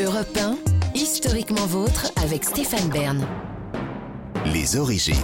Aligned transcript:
Europe 0.00 0.38
1, 0.38 0.56
historiquement 0.94 1.66
vôtre 1.66 2.10
avec 2.16 2.44
Stéphane 2.44 2.88
Bern. 2.88 3.26
Les 4.54 4.78
origines. 4.78 5.14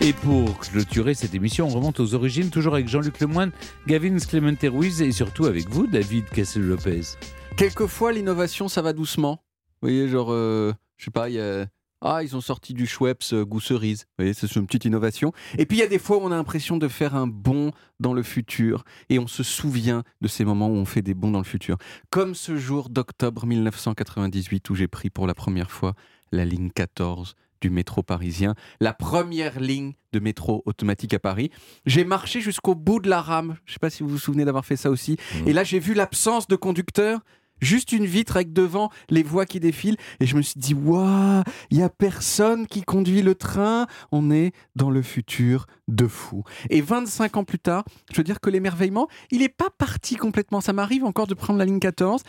Et 0.00 0.12
pour 0.12 0.60
clôturer 0.60 1.14
cette 1.14 1.34
émission, 1.34 1.66
on 1.66 1.70
remonte 1.70 1.98
aux 1.98 2.14
origines, 2.14 2.48
toujours 2.48 2.74
avec 2.74 2.86
Jean-Luc 2.86 3.18
Lemoyne, 3.18 3.50
Gavin 3.88 4.16
Clemente 4.18 4.62
Ruiz 4.62 5.02
et 5.02 5.10
surtout 5.10 5.46
avec 5.46 5.68
vous, 5.68 5.88
David 5.88 6.26
Cassel-Lopez. 6.26 7.16
Quelquefois, 7.56 8.12
l'innovation, 8.12 8.68
ça 8.68 8.80
va 8.80 8.92
doucement. 8.92 9.42
Vous 9.80 9.88
voyez, 9.88 10.08
genre, 10.08 10.32
euh, 10.32 10.72
je 10.98 11.06
sais 11.06 11.10
pas, 11.10 11.28
il 11.28 11.34
y 11.34 11.40
a... 11.40 11.66
Ah, 12.04 12.24
ils 12.24 12.34
ont 12.34 12.40
sorti 12.40 12.74
du 12.74 12.86
Schweppes 12.86 13.22
euh, 13.32 13.44
goût 13.44 13.60
cerise. 13.60 14.00
Vous 14.00 14.24
voyez, 14.24 14.34
c'est 14.34 14.52
une 14.56 14.66
petite 14.66 14.84
innovation. 14.84 15.32
Et 15.56 15.66
puis, 15.66 15.78
il 15.78 15.80
y 15.80 15.84
a 15.84 15.88
des 15.88 16.00
fois 16.00 16.16
où 16.16 16.20
on 16.20 16.32
a 16.32 16.36
l'impression 16.36 16.76
de 16.76 16.88
faire 16.88 17.14
un 17.14 17.28
bond 17.28 17.70
dans 18.00 18.12
le 18.12 18.24
futur. 18.24 18.82
Et 19.08 19.20
on 19.20 19.28
se 19.28 19.44
souvient 19.44 20.02
de 20.20 20.26
ces 20.26 20.44
moments 20.44 20.66
où 20.66 20.74
on 20.74 20.84
fait 20.84 21.00
des 21.02 21.14
bonds 21.14 21.30
dans 21.30 21.38
le 21.38 21.44
futur. 21.44 21.78
Comme 22.10 22.34
ce 22.34 22.56
jour 22.56 22.88
d'octobre 22.88 23.46
1998 23.46 24.68
où 24.70 24.74
j'ai 24.74 24.88
pris 24.88 25.10
pour 25.10 25.28
la 25.28 25.34
première 25.34 25.70
fois 25.70 25.94
la 26.32 26.44
ligne 26.44 26.70
14 26.70 27.36
du 27.60 27.70
métro 27.70 28.02
parisien, 28.02 28.56
la 28.80 28.92
première 28.92 29.60
ligne 29.60 29.92
de 30.12 30.18
métro 30.18 30.64
automatique 30.66 31.14
à 31.14 31.20
Paris. 31.20 31.50
J'ai 31.86 32.02
marché 32.02 32.40
jusqu'au 32.40 32.74
bout 32.74 32.98
de 32.98 33.08
la 33.08 33.22
rame. 33.22 33.56
Je 33.64 33.70
ne 33.70 33.74
sais 33.74 33.78
pas 33.78 33.90
si 33.90 34.02
vous 34.02 34.08
vous 34.08 34.18
souvenez 34.18 34.44
d'avoir 34.44 34.66
fait 34.66 34.76
ça 34.76 34.90
aussi. 34.90 35.16
Et 35.46 35.52
là, 35.52 35.62
j'ai 35.62 35.78
vu 35.78 35.94
l'absence 35.94 36.48
de 36.48 36.56
conducteur. 36.56 37.20
Juste 37.62 37.92
une 37.92 38.04
vitre 38.04 38.36
avec 38.36 38.52
devant 38.52 38.90
les 39.08 39.22
voies 39.22 39.46
qui 39.46 39.60
défilent. 39.60 39.96
Et 40.20 40.26
je 40.26 40.36
me 40.36 40.42
suis 40.42 40.60
dit, 40.60 40.74
waouh, 40.74 41.42
il 41.70 41.78
n'y 41.78 41.82
a 41.82 41.88
personne 41.88 42.66
qui 42.66 42.82
conduit 42.82 43.22
le 43.22 43.34
train. 43.34 43.86
On 44.10 44.30
est 44.30 44.52
dans 44.76 44.90
le 44.90 45.00
futur 45.00 45.66
de 45.88 46.06
fou. 46.06 46.42
Et 46.68 46.80
25 46.80 47.36
ans 47.36 47.44
plus 47.44 47.60
tard, 47.60 47.84
je 48.10 48.16
veux 48.18 48.24
dire 48.24 48.40
que 48.40 48.50
l'émerveillement, 48.50 49.08
il 49.30 49.38
n'est 49.38 49.48
pas 49.48 49.70
parti 49.70 50.16
complètement. 50.16 50.60
Ça 50.60 50.72
m'arrive 50.72 51.04
encore 51.04 51.26
de 51.26 51.34
prendre 51.34 51.58
la 51.58 51.64
ligne 51.64 51.78
14. 51.80 52.22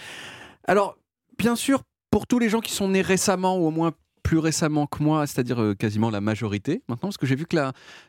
Alors, 0.66 0.96
bien 1.38 1.56
sûr, 1.56 1.82
pour 2.12 2.28
tous 2.28 2.38
les 2.38 2.48
gens 2.48 2.62
qui 2.62 2.72
sont 2.72 2.90
nés 2.90 3.02
récemment 3.02 3.58
ou 3.58 3.66
au 3.66 3.72
moins 3.72 3.92
plus 4.34 4.40
récemment 4.40 4.88
que 4.88 5.04
moi, 5.04 5.28
c'est-à-dire 5.28 5.62
euh, 5.62 5.76
quasiment 5.76 6.10
la 6.10 6.20
majorité 6.20 6.82
maintenant, 6.90 7.10
parce 7.10 7.18
que 7.18 7.28
j'ai 7.28 7.36
vu 7.36 7.46
que 7.46 7.56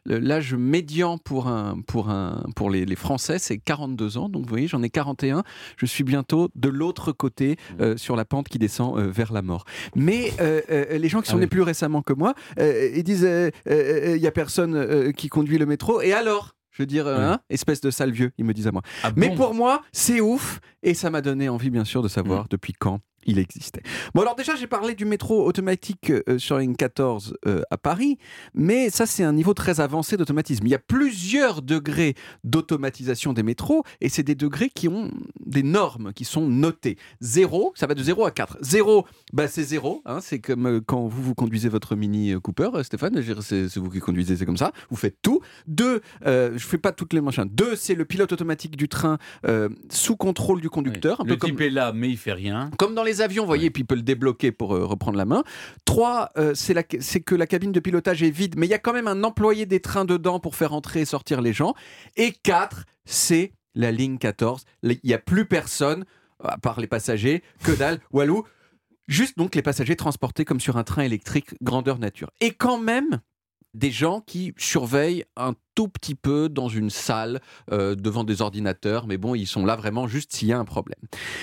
l'âge 0.07 0.55
médian 0.55 1.19
pour, 1.19 1.49
un, 1.49 1.83
pour, 1.87 2.09
un, 2.09 2.47
pour 2.57 2.71
les, 2.71 2.87
les 2.87 2.97
Français, 2.97 3.39
c'est 3.39 3.59
42 3.59 4.17
ans. 4.17 4.31
Donc 4.31 4.45
vous 4.45 4.49
voyez, 4.49 4.67
j'en 4.67 4.83
ai 4.83 4.89
41. 4.89 5.43
Je 5.77 5.85
suis 5.85 6.03
bientôt 6.03 6.49
de 6.55 6.71
l'autre 6.71 7.13
côté 7.13 7.57
euh, 7.79 7.99
sur 7.99 8.17
la 8.17 8.25
pente 8.25 8.49
qui 8.49 8.59
descend 8.59 8.99
euh, 8.99 9.11
vers 9.11 9.35
la 9.35 9.43
mort. 9.43 9.65
Mais 9.97 10.33
euh, 10.41 10.97
les 10.97 11.11
gens 11.11 11.21
qui 11.21 11.29
sont 11.29 11.37
Ah 11.37 11.41
nés 11.41 11.45
oui. 11.45 11.51
plus 11.51 11.61
récemment 11.61 12.01
que 12.01 12.15
moi, 12.15 12.33
ils 12.59 13.03
disent 13.05 13.29
il 13.67 14.19
n'y 14.19 14.27
a 14.27 14.33
personne 14.33 15.13
qui 15.13 15.29
conduit 15.29 15.59
le 15.59 15.67
métro. 15.67 16.01
Et 16.01 16.15
alors 16.15 16.55
je 16.71 16.83
veux 16.83 16.87
dire, 16.87 17.07
hein, 17.07 17.39
espèce 17.51 17.83
de 17.83 17.91
sale 17.91 18.11
vieux, 18.13 18.33
ils 18.39 18.47
me 18.47 18.55
disent 18.55 18.67
à 18.67 18.73
moi. 18.73 18.83
Ah 19.03 19.13
Mais 19.15 19.35
pour 19.35 19.53
moi, 19.53 19.83
c'est 19.93 20.21
ouf 20.23 20.61
et 20.83 20.95
ça 20.95 21.11
m'a 21.11 21.21
donné 21.21 21.51
envie, 21.51 21.69
bien 21.71 21.85
sûr, 21.85 22.03
de 22.03 22.09
savoir 22.09 22.47
depuis 22.49 22.73
quand 22.73 23.01
il 23.27 23.39
existait. 23.39 23.83
Bon, 24.15 24.23
alors 24.23 24.35
déjà, 24.37 24.57
j'ai 24.57 24.67
parlé 24.67 24.95
du 24.95 25.05
métro 25.05 25.45
automatique 25.47 26.11
euh, 26.29 26.39
sur 26.39 26.59
ligne 26.59 26.75
14 26.77 27.37
euh, 27.47 27.63
à 27.71 27.77
Paris, 27.79 28.19
mais 28.55 28.91
ça, 28.91 29.07
c'est 29.07 29.25
un 29.25 29.33
niveau 29.33 29.55
très 29.55 29.81
avancé 29.81 30.17
d'automatisme. 30.17 30.67
Il 30.67 30.71
y 30.71 30.75
a 30.75 30.79
plusieurs 30.79 31.63
degrés 31.63 32.15
d'automatisation 32.45 33.33
des 33.33 33.43
métros 33.43 33.85
et 34.01 34.09
c'est 34.09 34.23
des 34.23 34.35
degrés 34.35 34.71
qui 34.71 34.89
ont 34.89 35.11
des 35.45 35.63
normes 35.63 36.13
qui 36.13 36.25
sont 36.25 36.47
notées. 36.47 36.97
Zéro, 37.21 37.73
ça 37.75 37.87
va 37.87 37.95
de 37.95 38.03
0 38.03 38.25
à 38.25 38.31
4. 38.31 38.59
Zéro, 38.61 39.07
bah, 39.33 39.49
c'est 39.49 39.63
zéro. 39.65 40.03
hein, 40.07 40.19
c'est 40.21 40.39
comme 40.39 40.67
euh, 40.67 40.81
quand 40.85 41.07
vous, 41.07 41.23
vous 41.23 41.35
conduisez 41.35 41.69
votre 41.69 41.97
Mini 41.97 42.35
Cooper, 42.43 42.71
Stéphane, 42.83 43.23
c'est 43.41 43.77
vous 43.77 43.91
qui 43.91 44.01
conduisez, 44.01 44.37
c'est 44.37 44.47
comme 44.47 44.57
ça. 44.57 44.73
Vous 44.91 44.97
faites 44.97 45.17
tout. 45.23 45.41
Deux, 45.67 46.01
euh, 46.27 46.53
je 46.57 46.67
fais 46.67 46.79
pas 46.79 46.93
toutes 46.93 47.13
les 47.13 47.21
machins. 47.21 47.49
Deux, 47.51 47.77
c'est 47.77 47.95
le 47.95 48.05
pilote 48.05 48.33
automatique 48.33 48.77
du 48.77 48.89
train 48.89 49.19
sous 49.91 50.17
contrôle 50.17 50.61
du 50.61 50.71
conducteur. 50.71 51.21
Un 51.21 51.25
Le 51.25 51.37
comme, 51.37 51.51
type 51.51 51.61
est 51.61 51.71
là, 51.71 51.93
mais 51.95 52.09
il 52.09 52.17
fait 52.17 52.33
rien. 52.33 52.71
comme 52.79 52.95
dans 52.95 53.03
les 53.03 53.14
avions, 53.21 53.43
vous 53.45 53.49
voyez, 53.49 53.71
puis 53.71 53.83
il 53.83 53.87
peut 53.87 53.95
le 53.95 54.03
débloquer 54.03 54.53
pour 54.53 54.75
euh, 54.75 54.85
reprendre 54.85 55.17
la 55.19 55.25
main. 55.25 55.45
Trois, 55.85 56.31
euh, 56.37 56.55
c'est 56.55 56.75
la- 56.75 56.83
c'est 57.01 57.21
que 57.21 57.35
la 57.35 57.47
cabine 57.47 57.73
de 57.73 57.81
pilotage 57.81 58.23
est 58.23 58.31
vide, 58.31 58.55
mais 58.59 58.67
il 58.67 58.71
y 58.71 58.75
a 58.75 58.79
quand 58.79 58.93
même 58.93 59.09
un 59.09 59.25
employé 59.25 59.67
des 59.67 59.81
trains 59.81 60.05
dedans 60.05 60.41
pour 60.41 60.57
faire 60.57 60.73
entrer 60.73 61.01
et 61.01 61.05
sortir 61.05 61.41
les 61.41 61.53
gens. 61.53 61.75
Et 62.17 62.33
quatre, 62.33 62.85
c'est 63.05 63.53
la 63.75 63.91
ligne 63.93 64.19
14. 64.19 64.65
Il 64.83 64.99
n'y 65.05 65.15
a 65.15 65.19
plus 65.19 65.47
personne, 65.47 66.05
à 66.43 66.59
part 66.59 66.81
les 66.81 66.87
passagers, 66.87 67.43
que 67.65 67.73
dalle, 67.73 68.01
Walou. 68.13 68.45
Juste 69.09 69.37
donc 69.37 69.55
les 69.55 69.63
passagers 69.63 69.97
transportés 69.97 70.45
comme 70.47 70.61
sur 70.61 70.77
un 70.79 70.85
train 70.85 71.03
électrique 71.03 71.55
grandeur 71.63 71.99
nature. 71.99 72.31
Et 72.41 72.53
quand 72.53 72.79
même, 72.79 73.21
des 73.75 73.91
gens 73.91 74.21
qui 74.21 74.55
surveillent 74.57 75.25
un 75.37 75.55
tout 75.75 75.89
petit 75.89 76.15
peu 76.15 76.49
dans 76.49 76.69
une 76.69 76.91
salle 76.91 77.41
euh, 77.73 77.95
devant 77.95 78.25
des 78.25 78.43
ordinateurs, 78.43 79.07
mais 79.07 79.19
bon, 79.19 79.35
ils 79.35 79.47
sont 79.47 79.67
là 79.67 79.77
vraiment 79.77 80.07
juste 80.07 80.33
s'il 80.33 80.49
y 80.49 80.53
a 80.53 80.59
un 80.59 80.65
problème. 80.65 81.01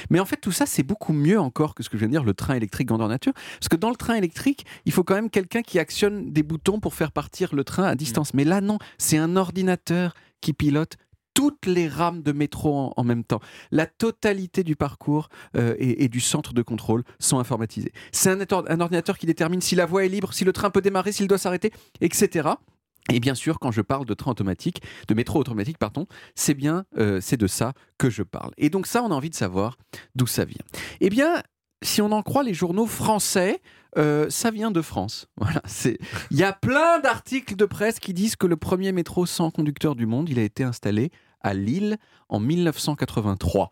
Mais 0.09 0.19
en 0.19 0.25
fait, 0.25 0.37
tout 0.37 0.51
ça, 0.51 0.65
c'est 0.65 0.83
beaucoup 0.83 1.13
mieux 1.13 1.39
encore 1.39 1.75
que 1.75 1.83
ce 1.83 1.89
que 1.89 1.97
je 1.97 1.99
viens 1.99 2.07
de 2.07 2.13
dire, 2.13 2.23
le 2.23 2.33
train 2.33 2.55
électrique 2.55 2.87
grandeur 2.87 3.09
nature. 3.09 3.33
Parce 3.33 3.69
que 3.69 3.75
dans 3.75 3.89
le 3.89 3.95
train 3.95 4.15
électrique, 4.15 4.65
il 4.85 4.91
faut 4.91 5.03
quand 5.03 5.15
même 5.15 5.29
quelqu'un 5.29 5.61
qui 5.61 5.79
actionne 5.79 6.31
des 6.31 6.43
boutons 6.43 6.79
pour 6.79 6.93
faire 6.93 7.11
partir 7.11 7.53
le 7.53 7.63
train 7.63 7.83
à 7.83 7.95
distance. 7.95 8.33
Mais 8.33 8.45
là, 8.45 8.61
non, 8.61 8.77
c'est 8.97 9.17
un 9.17 9.35
ordinateur 9.35 10.13
qui 10.39 10.53
pilote 10.53 10.97
toutes 11.33 11.65
les 11.65 11.87
rames 11.87 12.21
de 12.21 12.31
métro 12.31 12.93
en, 12.95 13.03
même 13.03 13.23
temps. 13.23 13.39
La 13.71 13.85
totalité 13.85 14.63
du 14.63 14.75
parcours 14.75 15.29
euh, 15.55 15.75
et, 15.79 16.07
du 16.09 16.19
centre 16.19 16.53
de 16.53 16.61
contrôle 16.61 17.03
sont 17.19 17.39
informatisés. 17.39 17.91
C'est 18.11 18.29
un 18.51 18.79
ordinateur 18.79 19.17
qui 19.17 19.25
détermine 19.25 19.61
si 19.61 19.75
la 19.75 19.85
voie 19.85 20.05
est 20.05 20.09
libre, 20.09 20.33
si 20.33 20.45
le 20.45 20.53
train 20.53 20.69
peut 20.69 20.81
démarrer, 20.81 21.11
s'il 21.11 21.27
doit 21.27 21.37
s'arrêter, 21.37 21.71
etc. 22.01 22.49
Et 23.11 23.19
bien 23.19 23.35
sûr, 23.35 23.59
quand 23.59 23.71
je 23.71 23.81
parle 23.81 24.05
de 24.05 24.13
train 24.13 24.31
automatique, 24.31 24.81
de 25.07 25.13
métro 25.13 25.39
automatique, 25.39 25.77
pardon, 25.77 26.07
c'est 26.35 26.53
bien, 26.53 26.85
euh, 26.97 27.19
c'est 27.21 27.37
de 27.37 27.47
ça 27.47 27.73
que 27.97 28.09
je 28.09 28.23
parle. 28.23 28.51
Et 28.57 28.69
donc 28.69 28.87
ça, 28.87 29.03
on 29.03 29.11
a 29.11 29.15
envie 29.15 29.29
de 29.29 29.35
savoir 29.35 29.77
d'où 30.15 30.27
ça 30.27 30.45
vient. 30.45 30.63
Eh 30.99 31.09
bien, 31.09 31.41
si 31.81 32.01
on 32.01 32.11
en 32.11 32.21
croit 32.21 32.43
les 32.43 32.53
journaux 32.53 32.85
français, 32.85 33.61
euh, 33.97 34.29
ça 34.29 34.51
vient 34.51 34.71
de 34.71 34.81
France. 34.81 35.27
Voilà, 35.37 35.61
c'est. 35.65 35.97
Il 36.29 36.37
y 36.37 36.43
a 36.43 36.53
plein 36.53 36.99
d'articles 36.99 37.55
de 37.55 37.65
presse 37.65 37.99
qui 37.99 38.13
disent 38.13 38.35
que 38.35 38.47
le 38.47 38.57
premier 38.57 38.91
métro 38.91 39.25
sans 39.25 39.49
conducteur 39.49 39.95
du 39.95 40.05
monde, 40.05 40.29
il 40.29 40.39
a 40.39 40.43
été 40.43 40.63
installé 40.63 41.11
à 41.41 41.53
Lille 41.53 41.97
en 42.29 42.39
1983. 42.39 43.71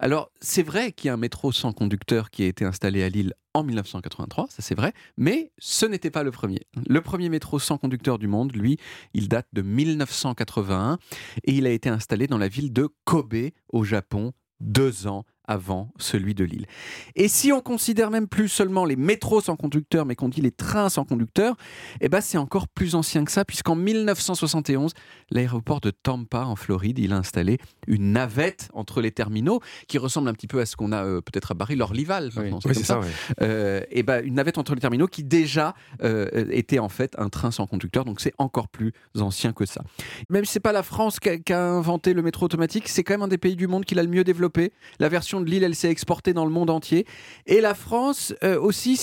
Alors, 0.00 0.30
c'est 0.40 0.62
vrai 0.62 0.92
qu'il 0.92 1.08
y 1.08 1.10
a 1.10 1.14
un 1.14 1.18
métro 1.18 1.52
sans 1.52 1.72
conducteur 1.72 2.30
qui 2.30 2.42
a 2.42 2.46
été 2.46 2.64
installé 2.64 3.02
à 3.02 3.08
Lille 3.08 3.34
en 3.54 3.62
1983, 3.62 4.46
ça 4.48 4.62
c'est 4.62 4.74
vrai, 4.74 4.94
mais 5.18 5.52
ce 5.58 5.84
n'était 5.84 6.10
pas 6.10 6.22
le 6.22 6.30
premier. 6.30 6.62
Le 6.86 7.00
premier 7.02 7.28
métro 7.28 7.58
sans 7.58 7.76
conducteur 7.76 8.18
du 8.18 8.26
monde, 8.26 8.56
lui, 8.56 8.78
il 9.12 9.28
date 9.28 9.46
de 9.52 9.60
1981 9.60 10.98
et 11.44 11.52
il 11.52 11.66
a 11.66 11.70
été 11.70 11.90
installé 11.90 12.26
dans 12.26 12.38
la 12.38 12.48
ville 12.48 12.72
de 12.72 12.88
Kobe, 13.04 13.50
au 13.68 13.84
Japon, 13.84 14.32
deux 14.60 15.06
ans 15.06 15.24
avant 15.46 15.92
celui 15.98 16.34
de 16.34 16.44
Lille. 16.44 16.66
Et 17.16 17.28
si 17.28 17.52
on 17.52 17.60
considère 17.60 18.10
même 18.10 18.28
plus 18.28 18.48
seulement 18.48 18.84
les 18.84 18.96
métros 18.96 19.40
sans 19.40 19.56
conducteur, 19.56 20.06
mais 20.06 20.14
qu'on 20.14 20.28
dit 20.28 20.40
les 20.40 20.50
trains 20.50 20.88
sans 20.88 21.04
conducteur, 21.04 21.56
eh 22.00 22.08
ben 22.08 22.20
c'est 22.20 22.38
encore 22.38 22.68
plus 22.68 22.94
ancien 22.94 23.24
que 23.24 23.32
ça, 23.32 23.44
puisqu'en 23.44 23.74
1971, 23.74 24.92
l'aéroport 25.30 25.80
de 25.80 25.90
Tampa, 25.90 26.44
en 26.44 26.56
Floride, 26.56 26.98
il 26.98 27.12
a 27.12 27.16
installé 27.16 27.58
une 27.86 28.12
navette 28.12 28.68
entre 28.72 29.00
les 29.00 29.10
terminaux 29.10 29.60
qui 29.88 29.98
ressemble 29.98 30.28
un 30.28 30.32
petit 30.32 30.46
peu 30.46 30.60
à 30.60 30.66
ce 30.66 30.76
qu'on 30.76 30.92
a 30.92 31.04
euh, 31.04 31.20
peut-être 31.20 31.52
à 31.52 31.54
Barry, 31.54 31.76
l'Orlival. 31.76 32.30
maintenant, 32.34 32.60
c'est 32.60 32.68
Oui, 32.68 32.74
ça, 32.76 33.00
euh, 33.40 33.82
et 33.90 34.02
ben, 34.02 34.24
une 34.24 34.34
navette 34.34 34.58
entre 34.58 34.74
les 34.74 34.80
terminaux 34.80 35.06
qui 35.06 35.24
déjà 35.24 35.74
euh, 36.02 36.46
était 36.50 36.78
en 36.78 36.88
fait 36.88 37.14
un 37.18 37.28
train 37.28 37.50
sans 37.50 37.66
conducteur, 37.66 38.04
donc 38.04 38.20
c'est 38.20 38.34
encore 38.38 38.68
plus 38.68 38.92
ancien 39.18 39.52
que 39.52 39.66
ça. 39.66 39.82
Même 40.28 40.44
si 40.44 40.52
c'est 40.52 40.60
pas 40.60 40.72
la 40.72 40.82
France 40.82 41.18
qui 41.20 41.28
a, 41.28 41.38
qui 41.38 41.52
a 41.52 41.62
inventé 41.62 42.14
le 42.14 42.22
métro 42.22 42.46
automatique, 42.46 42.88
c'est 42.88 43.04
quand 43.04 43.14
même 43.14 43.22
un 43.22 43.28
des 43.28 43.38
pays 43.38 43.56
du 43.56 43.66
monde 43.66 43.84
qui 43.84 43.94
l'a 43.94 44.02
le 44.02 44.08
mieux 44.08 44.24
développé. 44.24 44.72
La 44.98 45.08
version 45.08 45.31
de 45.40 45.46
Lille, 45.50 45.64
elle 45.64 45.74
s'est 45.74 45.90
exportée 45.90 46.32
dans 46.32 46.44
le 46.44 46.50
monde 46.50 46.70
entier. 46.70 47.06
Et 47.46 47.60
la 47.60 47.74
France 47.74 48.34
euh, 48.44 48.60
aussi, 48.60 48.98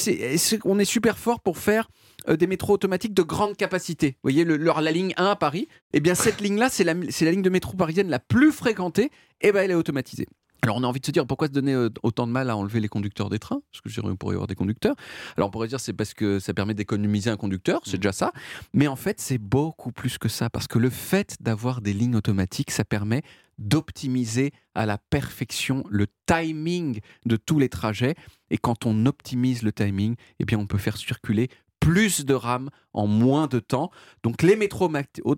on 0.65 0.79
est 0.79 0.85
super 0.85 1.17
fort 1.17 1.39
pour 1.39 1.57
faire 1.57 1.89
euh, 2.27 2.35
des 2.37 2.47
métros 2.47 2.73
automatiques 2.73 3.13
de 3.13 3.21
grande 3.23 3.55
capacité. 3.57 4.11
Vous 4.11 4.19
voyez, 4.23 4.43
le- 4.43 4.57
leur- 4.57 4.81
la 4.81 4.91
ligne 4.91 5.13
1 5.17 5.25
à 5.25 5.35
Paris, 5.35 5.67
eh 5.93 5.99
bien 5.99 6.15
cette 6.15 6.41
ligne-là, 6.41 6.69
c'est 6.69 6.83
la, 6.83 6.93
c'est 7.09 7.25
la 7.25 7.31
ligne 7.31 7.41
de 7.41 7.49
métro 7.49 7.75
parisienne 7.75 8.09
la 8.09 8.19
plus 8.19 8.51
fréquentée, 8.51 9.09
et 9.41 9.51
ben 9.51 9.61
elle 9.63 9.71
est 9.71 9.75
automatisée. 9.75 10.27
Alors 10.63 10.77
on 10.77 10.83
a 10.83 10.87
envie 10.87 10.99
de 10.99 11.05
se 11.05 11.11
dire 11.11 11.25
pourquoi 11.25 11.47
se 11.47 11.53
donner 11.53 11.73
euh, 11.73 11.89
autant 12.03 12.27
de 12.27 12.31
mal 12.31 12.49
à 12.49 12.57
enlever 12.57 12.79
les 12.79 12.89
conducteurs 12.89 13.29
des 13.29 13.39
trains? 13.39 13.61
Parce 13.71 13.81
que 13.81 13.89
je 13.89 13.99
dirais, 13.99 14.13
pourrait 14.15 14.33
y 14.33 14.35
avoir 14.35 14.47
des 14.47 14.55
conducteurs. 14.55 14.95
Alors 15.37 15.47
on 15.47 15.51
pourrait 15.51 15.67
dire 15.67 15.79
c'est 15.79 15.93
parce 15.93 16.13
que 16.13 16.39
ça 16.39 16.53
permet 16.53 16.73
d'économiser 16.73 17.29
un 17.29 17.37
conducteur, 17.37 17.81
c'est 17.85 17.97
déjà 17.97 18.11
ça. 18.11 18.31
Mais 18.73 18.87
en 18.87 18.95
fait 18.95 19.19
c'est 19.19 19.37
beaucoup 19.37 19.91
plus 19.91 20.17
que 20.17 20.27
ça 20.27 20.49
parce 20.49 20.67
que 20.67 20.79
le 20.79 20.89
fait 20.89 21.37
d'avoir 21.39 21.81
des 21.81 21.93
lignes 21.93 22.15
automatiques, 22.15 22.71
ça 22.71 22.83
permet 22.83 23.21
d'optimiser 23.57 24.51
à 24.73 24.85
la 24.85 24.97
perfection 24.97 25.83
le 25.89 26.07
timing 26.25 26.99
de 27.25 27.35
tous 27.35 27.59
les 27.59 27.69
trajets. 27.69 28.15
Et 28.49 28.57
quand 28.57 28.85
on 28.85 29.05
optimise 29.05 29.63
le 29.63 29.71
timing, 29.71 30.15
eh 30.39 30.45
bien 30.45 30.57
on 30.57 30.67
peut 30.67 30.77
faire 30.77 30.97
circuler 30.97 31.49
plus 31.79 32.25
de 32.25 32.33
rames 32.33 32.69
en 32.93 33.07
moins 33.07 33.47
de 33.47 33.59
temps. 33.59 33.91
Donc 34.23 34.41
les 34.41 34.55
métros, 34.55 34.91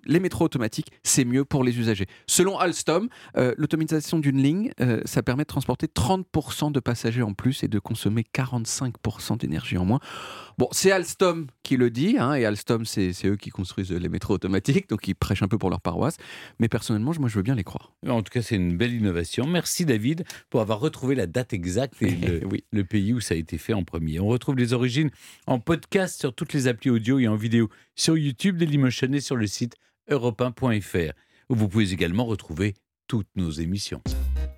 les 0.05 0.19
métros 0.19 0.45
automatiques, 0.45 0.91
c'est 1.03 1.25
mieux 1.25 1.45
pour 1.45 1.63
les 1.63 1.79
usagers. 1.79 2.07
Selon 2.27 2.57
Alstom, 2.57 3.09
euh, 3.37 3.53
l'automatisation 3.57 4.19
d'une 4.19 4.41
ligne, 4.41 4.71
euh, 4.79 5.01
ça 5.05 5.23
permet 5.23 5.43
de 5.43 5.47
transporter 5.47 5.87
30% 5.87 6.71
de 6.71 6.79
passagers 6.79 7.21
en 7.21 7.33
plus 7.33 7.63
et 7.63 7.67
de 7.67 7.79
consommer 7.79 8.25
45% 8.33 9.37
d'énergie 9.37 9.77
en 9.77 9.85
moins. 9.85 9.99
Bon, 10.57 10.67
c'est 10.71 10.91
Alstom 10.91 11.47
qui 11.63 11.77
le 11.77 11.89
dit, 11.89 12.17
hein, 12.19 12.33
et 12.33 12.45
Alstom, 12.45 12.85
c'est 12.85 13.13
eux 13.25 13.35
qui 13.35 13.49
construisent 13.49 13.91
les 13.91 14.09
métros 14.09 14.33
automatiques, 14.33 14.89
donc 14.89 15.07
ils 15.07 15.15
prêchent 15.15 15.43
un 15.43 15.47
peu 15.47 15.57
pour 15.57 15.69
leur 15.69 15.81
paroisse. 15.81 16.17
Mais 16.59 16.69
personnellement, 16.69 17.13
moi, 17.19 17.29
je 17.29 17.35
veux 17.35 17.43
bien 17.43 17.55
les 17.55 17.63
croire. 17.63 17.93
En 18.07 18.21
tout 18.21 18.31
cas, 18.31 18.41
c'est 18.41 18.55
une 18.55 18.77
belle 18.77 18.93
innovation. 18.93 19.47
Merci 19.47 19.85
David 19.85 20.23
pour 20.49 20.61
avoir 20.61 20.79
retrouvé 20.79 21.15
la 21.15 21.27
date 21.27 21.53
exacte 21.53 22.01
et 22.01 22.11
le, 22.11 22.47
oui. 22.51 22.63
le 22.71 22.83
pays 22.83 23.13
où 23.13 23.19
ça 23.19 23.33
a 23.33 23.37
été 23.37 23.57
fait 23.57 23.73
en 23.73 23.83
premier. 23.83 24.19
On 24.19 24.27
retrouve 24.27 24.55
les 24.55 24.73
origines 24.73 25.09
en 25.47 25.59
podcast 25.59 26.19
sur 26.19 26.33
toutes 26.33 26.53
les 26.53 26.67
applis 26.67 26.89
audio 26.89 27.19
et 27.19 27.27
en 27.27 27.35
vidéo 27.41 27.69
sur 27.95 28.17
YouTube, 28.17 28.57
Dailymotion 28.57 29.11
et 29.13 29.19
sur 29.19 29.35
le 29.35 29.47
site 29.47 29.75
europe 30.09 30.41
où 31.49 31.55
vous 31.55 31.67
pouvez 31.67 31.91
également 31.91 32.25
retrouver 32.25 32.75
toutes 33.07 33.27
nos 33.35 33.51
émissions. 33.51 34.01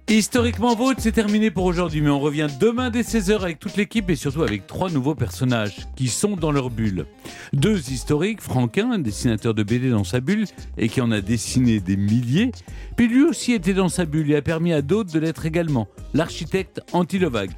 Historiquement 0.09 0.75
Vôtre, 0.75 0.99
c'est 1.01 1.13
terminé 1.13 1.49
pour 1.49 1.63
aujourd'hui, 1.63 2.01
mais 2.01 2.09
on 2.09 2.19
revient 2.19 2.47
demain 2.59 2.89
dès 2.89 3.01
16h 3.01 3.39
avec 3.39 3.57
toute 3.57 3.77
l'équipe 3.77 4.09
et 4.09 4.15
surtout 4.15 4.43
avec 4.43 4.67
trois 4.67 4.91
nouveaux 4.91 5.15
personnages 5.15 5.87
qui 5.95 6.09
sont 6.09 6.35
dans 6.35 6.51
leur 6.51 6.69
bulle. 6.69 7.05
Deux 7.53 7.89
historiques, 7.89 8.41
Franquin, 8.41 8.91
un 8.91 8.99
dessinateur 8.99 9.53
de 9.53 9.63
BD 9.63 9.89
dans 9.89 10.03
sa 10.03 10.19
bulle 10.19 10.45
et 10.77 10.89
qui 10.89 11.01
en 11.01 11.09
a 11.11 11.21
dessiné 11.21 11.79
des 11.79 11.95
milliers, 11.95 12.51
puis 12.97 13.07
lui 13.07 13.23
aussi 13.23 13.53
était 13.53 13.73
dans 13.73 13.89
sa 13.89 14.05
bulle 14.05 14.29
et 14.29 14.35
a 14.35 14.41
permis 14.41 14.73
à 14.73 14.81
d'autres 14.81 15.11
de 15.11 15.19
l'être 15.19 15.45
également, 15.45 15.87
l'architecte 16.13 16.81
Antilovag. 16.91 17.49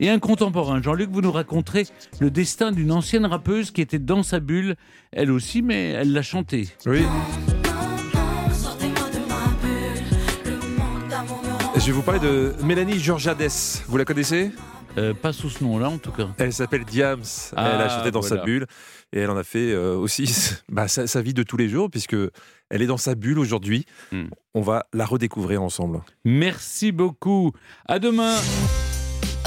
Et 0.00 0.08
un 0.08 0.18
contemporain, 0.18 0.80
Jean-Luc, 0.82 1.10
vous 1.10 1.20
nous 1.20 1.32
raconterez 1.32 1.86
le 2.20 2.30
destin 2.30 2.72
d'une 2.72 2.92
ancienne 2.92 3.26
rappeuse 3.26 3.70
qui 3.70 3.80
était 3.80 3.98
dans 3.98 4.22
sa 4.22 4.40
bulle, 4.40 4.76
elle 5.12 5.30
aussi, 5.30 5.62
mais 5.62 5.90
elle 5.90 6.12
l'a 6.12 6.22
chanté. 6.22 6.68
Oui. 6.86 7.02
Je 11.74 11.86
vais 11.86 11.92
vous 11.92 12.02
parler 12.02 12.20
de 12.20 12.54
Mélanie 12.64 12.98
Georgiades. 12.98 13.50
Vous 13.86 13.96
la 13.96 14.04
connaissez? 14.04 14.50
Euh, 14.98 15.14
pas 15.14 15.32
sous 15.32 15.48
ce 15.48 15.62
nom-là, 15.62 15.88
en 15.88 15.98
tout 15.98 16.10
cas. 16.10 16.28
Elle 16.38 16.52
s'appelle 16.52 16.84
Diams. 16.84 17.22
elle 17.52 17.58
a 17.58 17.84
ah, 17.84 17.88
chanté 17.88 18.10
dans 18.10 18.22
sa 18.22 18.38
bulle 18.38 18.66
et 19.12 19.20
elle 19.20 19.30
en 19.30 19.36
a 19.36 19.44
fait 19.44 19.72
euh, 19.72 19.96
aussi 19.96 20.28
bah, 20.68 20.88
sa, 20.88 21.22
vie 21.22 21.34
de 21.34 21.42
tous 21.42 21.56
les 21.56 21.68
jours, 21.68 21.88
puisque 21.90 22.16
elle 22.70 22.82
est 22.82 22.86
dans 22.86 22.96
sa 22.96 23.14
bulle 23.14 23.38
aujourd'hui. 23.38 23.84
Hmm. 24.12 24.26
On 24.54 24.60
va 24.60 24.86
la 24.92 25.06
redécouvrir 25.06 25.62
ensemble. 25.62 26.00
Merci 26.24 26.90
beaucoup. 26.90 27.52
À 27.86 27.98
demain. 27.98 28.34